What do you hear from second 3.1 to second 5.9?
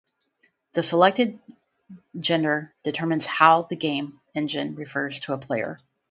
how the game engine refers to a player.